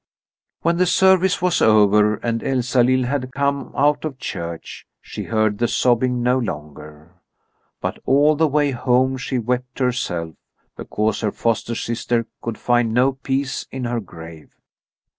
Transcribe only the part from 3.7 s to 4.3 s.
out of